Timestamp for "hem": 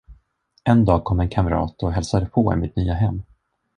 2.93-3.23